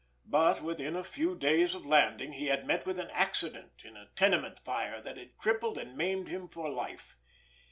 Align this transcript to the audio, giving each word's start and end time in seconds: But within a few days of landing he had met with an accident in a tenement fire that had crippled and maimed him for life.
But 0.25 0.63
within 0.63 0.95
a 0.95 1.03
few 1.03 1.35
days 1.37 1.75
of 1.75 1.85
landing 1.85 2.33
he 2.33 2.47
had 2.47 2.65
met 2.65 2.87
with 2.87 2.97
an 2.97 3.11
accident 3.11 3.83
in 3.85 3.95
a 3.95 4.09
tenement 4.15 4.59
fire 4.59 4.99
that 4.99 5.15
had 5.17 5.37
crippled 5.37 5.77
and 5.77 5.95
maimed 5.95 6.27
him 6.27 6.49
for 6.49 6.71
life. 6.71 7.17